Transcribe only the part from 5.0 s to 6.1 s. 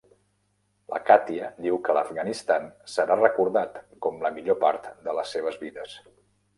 de les seves vides.